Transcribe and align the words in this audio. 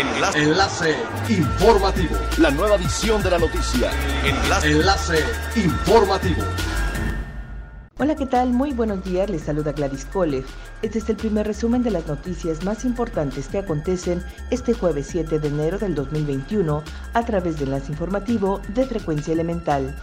Enlace. 0.00 0.42
Enlace 0.42 0.96
informativo. 1.28 2.16
La 2.38 2.50
nueva 2.50 2.76
edición 2.76 3.22
de 3.22 3.30
la 3.32 3.38
noticia. 3.38 3.90
Enlace. 4.24 4.70
Enlace 4.70 5.24
informativo. 5.56 6.42
Hola, 7.98 8.14
¿qué 8.14 8.24
tal? 8.24 8.54
Muy 8.54 8.72
buenos 8.72 9.04
días, 9.04 9.28
les 9.28 9.42
saluda 9.42 9.72
Gladys 9.72 10.06
Kolev. 10.06 10.46
Este 10.80 11.00
es 11.00 11.08
el 11.10 11.16
primer 11.16 11.46
resumen 11.46 11.82
de 11.82 11.90
las 11.90 12.06
noticias 12.06 12.64
más 12.64 12.86
importantes 12.86 13.48
que 13.48 13.58
acontecen 13.58 14.24
este 14.50 14.72
jueves 14.72 15.06
7 15.10 15.38
de 15.38 15.48
enero 15.48 15.78
del 15.78 15.94
2021 15.94 16.82
a 17.12 17.24
través 17.26 17.58
de 17.58 17.66
Enlace 17.66 17.92
Informativo 17.92 18.62
de 18.68 18.86
Frecuencia 18.86 19.34
Elemental. 19.34 19.94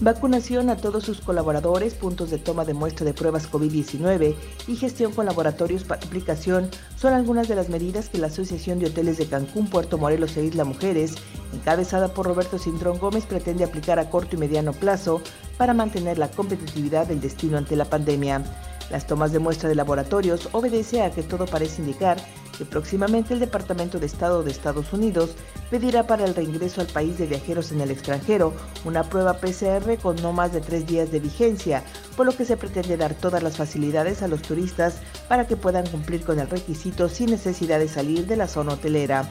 Vacunación 0.00 0.70
a 0.70 0.76
todos 0.76 1.02
sus 1.02 1.20
colaboradores, 1.20 1.94
puntos 1.94 2.30
de 2.30 2.38
toma 2.38 2.64
de 2.64 2.72
muestra 2.72 3.04
de 3.04 3.14
pruebas 3.14 3.50
COVID-19 3.50 4.36
y 4.68 4.76
gestión 4.76 5.12
con 5.12 5.26
laboratorios 5.26 5.82
para 5.82 6.00
aplicación 6.00 6.70
son 6.96 7.14
algunas 7.14 7.48
de 7.48 7.56
las 7.56 7.68
medidas 7.68 8.08
que 8.08 8.18
la 8.18 8.28
Asociación 8.28 8.78
de 8.78 8.86
Hoteles 8.86 9.18
de 9.18 9.26
Cancún, 9.26 9.68
Puerto 9.68 9.98
Morelos 9.98 10.36
e 10.36 10.44
Isla 10.44 10.64
Mujeres, 10.64 11.16
encabezada 11.52 12.14
por 12.14 12.26
Roberto 12.26 12.60
Cintrón 12.60 12.98
Gómez, 12.98 13.26
pretende 13.26 13.64
aplicar 13.64 13.98
a 13.98 14.08
corto 14.08 14.36
y 14.36 14.38
mediano 14.38 14.72
plazo 14.72 15.20
para 15.56 15.74
mantener 15.74 16.16
la 16.16 16.30
competitividad 16.30 17.08
del 17.08 17.20
destino 17.20 17.58
ante 17.58 17.74
la 17.74 17.84
pandemia. 17.84 18.44
Las 18.92 19.04
tomas 19.08 19.32
de 19.32 19.40
muestra 19.40 19.68
de 19.68 19.74
laboratorios 19.74 20.48
obedece 20.52 21.02
a 21.02 21.10
que 21.10 21.24
todo 21.24 21.44
parece 21.46 21.82
indicar 21.82 22.18
que 22.58 22.66
próximamente 22.66 23.32
el 23.32 23.40
Departamento 23.40 24.00
de 24.00 24.06
Estado 24.06 24.42
de 24.42 24.50
Estados 24.50 24.92
Unidos 24.92 25.30
pedirá 25.70 26.06
para 26.06 26.24
el 26.24 26.34
reingreso 26.34 26.80
al 26.80 26.88
país 26.88 27.16
de 27.16 27.26
viajeros 27.26 27.70
en 27.70 27.80
el 27.80 27.92
extranjero 27.92 28.52
una 28.84 29.04
prueba 29.04 29.34
PCR 29.34 29.96
con 30.02 30.16
no 30.16 30.32
más 30.32 30.52
de 30.52 30.60
tres 30.60 30.86
días 30.86 31.12
de 31.12 31.20
vigencia, 31.20 31.84
por 32.16 32.26
lo 32.26 32.36
que 32.36 32.44
se 32.44 32.56
pretende 32.56 32.96
dar 32.96 33.14
todas 33.14 33.42
las 33.42 33.56
facilidades 33.56 34.22
a 34.22 34.28
los 34.28 34.42
turistas 34.42 34.96
para 35.28 35.46
que 35.46 35.56
puedan 35.56 35.86
cumplir 35.86 36.24
con 36.24 36.40
el 36.40 36.50
requisito 36.50 37.08
sin 37.08 37.30
necesidad 37.30 37.78
de 37.78 37.88
salir 37.88 38.26
de 38.26 38.36
la 38.36 38.48
zona 38.48 38.74
hotelera. 38.74 39.30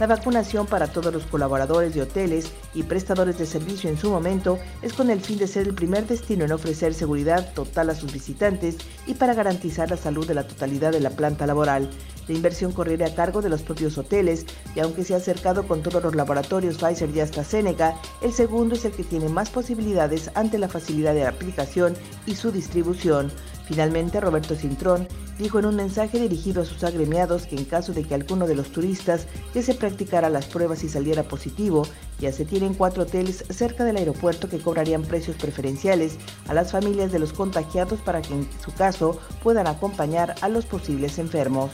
La 0.00 0.06
vacunación 0.06 0.66
para 0.66 0.86
todos 0.86 1.12
los 1.12 1.24
colaboradores 1.24 1.92
de 1.92 2.02
hoteles 2.02 2.52
y 2.72 2.84
prestadores 2.84 3.36
de 3.36 3.46
servicio 3.46 3.90
en 3.90 3.98
su 3.98 4.10
momento 4.10 4.56
es 4.80 4.92
con 4.92 5.10
el 5.10 5.20
fin 5.20 5.38
de 5.38 5.48
ser 5.48 5.66
el 5.66 5.74
primer 5.74 6.06
destino 6.06 6.44
en 6.44 6.52
ofrecer 6.52 6.94
seguridad 6.94 7.52
total 7.52 7.90
a 7.90 7.96
sus 7.96 8.12
visitantes 8.12 8.76
y 9.08 9.14
para 9.14 9.34
garantizar 9.34 9.90
la 9.90 9.96
salud 9.96 10.24
de 10.24 10.34
la 10.34 10.46
totalidad 10.46 10.92
de 10.92 11.00
la 11.00 11.10
planta 11.10 11.48
laboral. 11.48 11.90
La 12.28 12.34
inversión 12.34 12.70
correrá 12.70 13.08
a 13.08 13.14
cargo 13.14 13.42
de 13.42 13.48
los 13.48 13.62
propios 13.62 13.98
hoteles 13.98 14.46
y 14.76 14.80
aunque 14.80 15.02
se 15.02 15.14
ha 15.14 15.16
acercado 15.16 15.66
con 15.66 15.82
todos 15.82 16.00
los 16.00 16.14
laboratorios 16.14 16.76
Pfizer 16.76 17.10
y 17.10 17.18
AstraZeneca, 17.18 17.96
el 18.22 18.32
segundo 18.32 18.76
es 18.76 18.84
el 18.84 18.92
que 18.92 19.02
tiene 19.02 19.28
más 19.28 19.50
posibilidades 19.50 20.30
ante 20.34 20.58
la 20.58 20.68
facilidad 20.68 21.14
de 21.14 21.26
aplicación 21.26 21.96
y 22.24 22.36
su 22.36 22.52
distribución. 22.52 23.32
Finalmente, 23.66 24.20
Roberto 24.20 24.54
Cintrón 24.54 25.08
dijo 25.38 25.58
en 25.58 25.66
un 25.66 25.76
mensaje 25.76 26.18
dirigido 26.18 26.62
a 26.62 26.64
sus 26.64 26.84
agremiados 26.84 27.46
que 27.46 27.56
en 27.56 27.64
caso 27.64 27.92
de 27.92 28.04
que 28.04 28.14
alguno 28.14 28.46
de 28.46 28.54
los 28.54 28.70
turistas 28.70 29.26
que 29.52 29.62
se 29.62 29.74
practicara 29.74 30.30
las 30.30 30.46
pruebas 30.46 30.84
y 30.84 30.88
saliera 30.88 31.22
positivo, 31.22 31.86
ya 32.18 32.32
se 32.32 32.44
tienen 32.44 32.74
cuatro 32.74 33.04
hoteles 33.04 33.44
cerca 33.50 33.84
del 33.84 33.96
aeropuerto 33.96 34.48
que 34.48 34.58
cobrarían 34.58 35.02
precios 35.02 35.36
preferenciales 35.36 36.18
a 36.48 36.54
las 36.54 36.72
familias 36.72 37.12
de 37.12 37.20
los 37.20 37.32
contagiados 37.32 38.00
para 38.00 38.22
que 38.22 38.34
en 38.34 38.48
su 38.64 38.72
caso 38.72 39.18
puedan 39.42 39.66
acompañar 39.66 40.34
a 40.40 40.48
los 40.48 40.66
posibles 40.66 41.18
enfermos. 41.18 41.70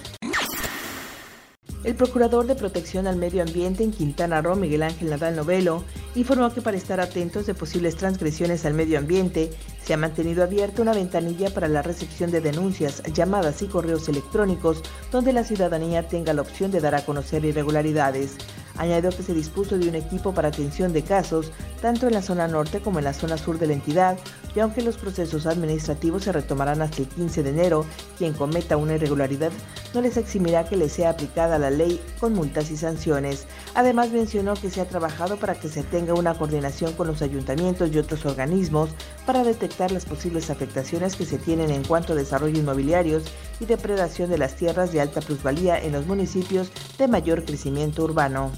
El 1.85 1.97
procurador 1.97 2.47
de 2.47 2.55
protección 2.55 3.07
al 3.07 3.17
medio 3.17 3.43
ambiente 3.43 3.85
en 3.85 3.93
Quintana 3.93 4.41
Roo, 4.41 4.57
Miguel 4.57 4.85
Ángel 4.85 5.11
Nadal 5.11 5.37
Novelo, 5.37 5.85
informó 6.15 6.51
que 6.51 6.63
para 6.63 6.79
estar 6.79 6.99
atentos 6.99 7.45
de 7.45 7.53
posibles 7.53 7.97
transgresiones 7.97 8.65
al 8.65 8.73
medio 8.73 8.99
ambiente, 8.99 9.51
se 9.85 9.93
ha 9.93 9.99
mantenido 9.99 10.43
abierta 10.43 10.81
una 10.81 10.95
ventanilla 10.95 11.53
para 11.53 11.69
la 11.69 11.83
recepción 11.83 12.31
de 12.31 12.41
denuncias, 12.41 13.03
llamadas 13.13 13.61
y 13.61 13.67
correos 13.67 14.09
electrónicos, 14.09 14.83
donde 15.13 15.35
la 15.35 15.45
ciudadanía 15.45 16.09
tenga 16.09 16.33
la 16.33 16.41
opción 16.41 16.71
de 16.71 16.81
dar 16.81 16.95
a 16.95 17.05
conocer 17.05 17.45
irregularidades. 17.45 18.39
Añadió 18.77 19.11
que 19.11 19.23
se 19.23 19.35
dispuso 19.35 19.79
de 19.79 19.89
un 19.89 19.95
equipo 19.95 20.35
para 20.35 20.49
atención 20.49 20.93
de 20.93 21.03
casos, 21.03 21.53
tanto 21.81 22.07
en 22.07 22.15
la 22.15 22.23
zona 22.23 22.49
norte 22.49 22.81
como 22.81 22.99
en 22.99 23.05
la 23.05 23.13
zona 23.13 23.39
sur 23.39 23.59
de 23.59 23.67
la 23.67 23.75
entidad, 23.75 24.17
y 24.55 24.61
aunque 24.61 24.83
los 24.83 24.97
procesos 24.97 25.47
administrativos 25.47 26.25
se 26.25 26.33
retomarán 26.33 26.83
hasta 26.83 27.03
el 27.03 27.09
15 27.09 27.43
de 27.43 27.51
enero, 27.51 27.85
quien 28.19 28.33
cometa 28.33 28.77
una 28.77 28.95
irregularidad 28.95 29.53
no 29.95 30.01
les 30.01 30.17
eximirá 30.17 30.65
que 30.65 30.77
le 30.77 30.89
sea 30.89 31.11
aplicada 31.11 31.59
la 31.59 31.71
ley 31.71 32.01
con 32.19 32.35
multas 32.35 32.71
y 32.71 32.77
sanciones. 32.77 33.47
Además 33.75 34.11
mencionó 34.11 34.55
que 34.55 34.71
se 34.71 34.81
ha 34.81 34.89
trabajado 34.89 35.37
para 35.37 35.55
que 35.55 35.69
se 35.69 35.85
tenga 35.85 36.15
una 36.15 36.35
coordinación 36.35 36.95
con 36.95 37.07
los 37.07 37.23
ayuntamientos 37.23 37.91
y 37.93 37.99
otros 37.99 38.27
organismos 38.27 38.91
para 39.25 39.45
detectar 39.45 39.93
las 39.93 40.05
posibles 40.05 40.51
afectaciones 40.51 41.15
que 41.15 41.25
se 41.25 41.39
tienen 41.39 41.71
en 41.71 41.85
cuanto 41.85 42.13
a 42.13 42.17
desarrollo 42.17 42.59
inmobiliarios 42.59 43.23
y 43.61 43.67
depredación 43.67 44.31
de 44.31 44.39
las 44.39 44.57
tierras 44.57 44.93
de 44.93 45.01
alta 45.01 45.21
plusvalía 45.21 45.79
en 45.79 45.93
los 45.93 46.07
municipios 46.07 46.71
de 46.99 47.07
mayor 47.09 47.45
crecimiento 47.45 48.03
urbano. 48.03 48.51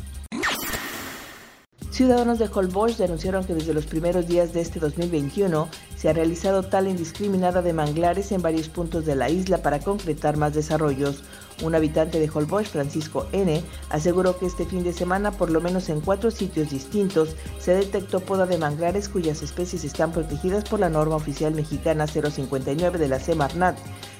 Ciudadanos 1.96 2.38
de 2.38 2.50
Holbox 2.52 2.98
denunciaron 2.98 3.46
que 3.46 3.54
desde 3.54 3.72
los 3.72 3.86
primeros 3.86 4.28
días 4.28 4.52
de 4.52 4.60
este 4.60 4.78
2021 4.80 5.66
se 5.96 6.10
ha 6.10 6.12
realizado 6.12 6.62
tal 6.62 6.88
indiscriminada 6.88 7.62
de 7.62 7.72
manglares 7.72 8.32
en 8.32 8.42
varios 8.42 8.68
puntos 8.68 9.06
de 9.06 9.14
la 9.14 9.30
isla 9.30 9.62
para 9.62 9.78
concretar 9.78 10.36
más 10.36 10.52
desarrollos. 10.52 11.24
Un 11.62 11.74
habitante 11.74 12.20
de 12.20 12.28
Holbox, 12.28 12.68
Francisco 12.68 13.26
N., 13.32 13.62
aseguró 13.88 14.38
que 14.38 14.44
este 14.44 14.66
fin 14.66 14.84
de 14.84 14.92
semana, 14.92 15.30
por 15.30 15.48
lo 15.48 15.62
menos 15.62 15.88
en 15.88 16.02
cuatro 16.02 16.30
sitios 16.30 16.68
distintos, 16.68 17.34
se 17.58 17.74
detectó 17.74 18.20
poda 18.20 18.44
de 18.44 18.58
manglares 18.58 19.08
cuyas 19.08 19.40
especies 19.40 19.82
están 19.82 20.12
protegidas 20.12 20.64
por 20.64 20.80
la 20.80 20.90
norma 20.90 21.16
oficial 21.16 21.54
mexicana 21.54 22.06
059 22.06 22.98
de 22.98 23.08
la 23.08 23.20
Semarnat. 23.20 23.78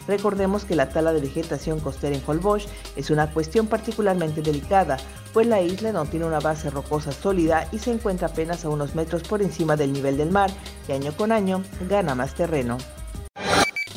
Recordemos 0.09 0.65
que 0.65 0.77
la 0.77 0.89
tala 0.89 1.13
de 1.13 1.21
vegetación 1.21 1.81
costera 1.81 2.17
en 2.17 2.23
Holbox 2.27 2.67
es 2.97 3.11
una 3.11 3.33
cuestión 3.33 3.67
particularmente 3.67 4.43
delicada, 4.43 4.99
pues 5.33 5.47
la 5.47 5.61
isla 5.61 5.93
no 5.93 6.05
tiene 6.07 6.27
una 6.27 6.41
base 6.41 6.71
rocosa 6.71 7.13
sólida 7.13 7.69
y 7.73 7.79
se 7.79 7.93
encuentra 7.93 8.29
apenas 8.29 8.65
a 8.65 8.69
unos 8.69 8.95
metros 8.95 9.23
por 9.23 9.43
encima 9.43 9.77
del 9.77 9.93
nivel 9.93 10.17
del 10.17 10.31
mar, 10.31 10.51
y 10.89 10.93
año 10.93 11.13
con 11.17 11.33
año 11.33 11.63
gana 11.89 12.15
más 12.15 12.35
terreno. 12.35 12.79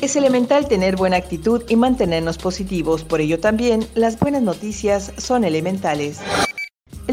Es 0.00 0.16
elemental 0.16 0.66
tener 0.66 0.96
buena 0.96 1.16
actitud 1.16 1.62
y 1.68 1.76
mantenernos 1.76 2.38
positivos, 2.38 3.04
por 3.04 3.20
ello 3.20 3.38
también 3.38 3.86
las 3.94 4.18
buenas 4.18 4.42
noticias 4.42 5.12
son 5.18 5.44
elementales. 5.44 6.20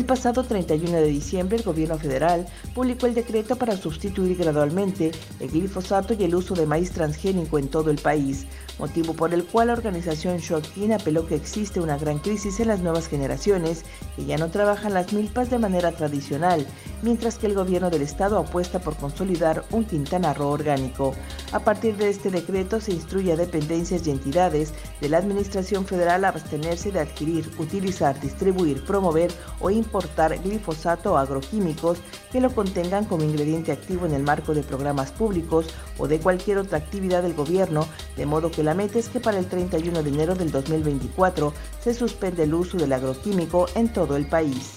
El 0.08 0.16
pasado 0.16 0.46
31 0.46 1.00
de 1.00 1.08
diciembre, 1.08 1.58
el 1.58 1.64
gobierno 1.64 1.98
federal 1.98 2.48
publicó 2.74 3.08
el 3.08 3.14
decreto 3.14 3.58
para 3.58 3.76
sustituir 3.76 4.38
gradualmente 4.38 5.12
el 5.42 5.50
glifosato 5.50 6.14
y 6.14 6.24
el 6.24 6.34
uso 6.34 6.54
de 6.54 6.66
maíz 6.66 6.92
transgénico 6.92 7.60
en 7.60 7.68
todo 7.68 7.92
el 7.92 7.98
país, 7.98 8.46
motivo 8.80 9.14
por 9.14 9.34
el 9.34 9.44
cual 9.44 9.68
la 9.68 9.74
organización 9.74 10.38
Shockin 10.38 10.94
apeló 10.94 11.28
que 11.28 11.36
existe 11.36 11.82
una 11.82 11.98
gran 11.98 12.20
crisis 12.20 12.62
en 12.62 12.70
las 12.70 12.80
nuevas 12.80 13.10
generaciones 13.10 13.84
que 14.16 14.24
ya 14.24 14.38
no 14.38 14.50
trabajan 14.50 14.94
las 14.94 15.12
milpas 15.12 15.50
de 15.50 15.60
manera 15.60 15.92
tradicional, 15.92 16.66
mientras 17.02 17.38
que 17.38 17.48
el 17.48 17.54
gobierno 17.54 17.90
del 17.90 18.02
estado 18.02 18.38
apuesta 18.38 18.80
por 18.80 18.96
consolidar 18.96 19.64
un 19.72 19.86
Quintana 19.86 20.34
Roo 20.34 20.50
orgánico. 20.50 21.14
A 21.52 21.60
partir 21.60 21.98
de 21.98 22.10
este 22.10 22.30
decreto 22.30 22.82
se 22.82 22.94
instruye 22.94 23.32
a 23.32 23.36
dependencias 23.36 24.06
y 24.06 24.12
entidades 24.12 24.74
de 25.02 25.10
la 25.10 25.18
Administración 25.18 25.86
Federal 25.86 26.26
a 26.26 26.30
abstenerse 26.30 26.92
de 26.92 27.00
adquirir, 27.00 27.52
utilizar, 27.58 28.20
distribuir, 28.20 28.84
promover 28.86 29.32
o 29.60 29.70
importar 29.70 30.38
glifosato 30.42 31.14
o 31.14 31.18
agroquímicos 31.18 32.00
que 32.32 32.42
lo 32.42 32.54
contengan 32.54 33.06
como 33.06 33.24
ingrediente 33.24 33.72
activo 33.72 34.06
en 34.06 34.14
el 34.14 34.24
marco 34.24 34.54
de 34.54 34.64
programas 34.64 35.12
públicos 35.12 35.68
o 35.98 36.08
de 36.08 36.20
cualquier 36.20 36.58
otra 36.58 36.78
actividad 36.78 37.24
del 37.24 37.34
gobierno, 37.34 37.88
de 38.16 38.26
modo 38.26 38.52
que 38.52 38.64
la 38.64 38.74
meta 38.74 39.00
es 39.00 39.10
que 39.10 39.20
para 39.20 39.40
el 39.40 39.48
31 39.48 40.04
de 40.04 40.10
enero 40.10 40.36
del 40.36 40.52
2024 40.52 41.54
se 41.84 41.94
suspende 41.94 42.44
el 42.44 42.54
uso 42.54 42.78
del 42.78 42.94
agroquímico 42.94 43.68
en 43.76 43.92
todo 43.92 44.16
el 44.16 44.28
país. 44.28 44.77